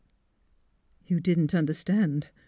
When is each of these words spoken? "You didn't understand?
"You 1.11 1.19
didn't 1.19 1.53
understand? 1.53 2.29